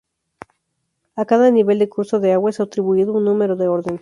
[1.15, 3.99] A cada nivel de curso de agua es atribuido un número de orden.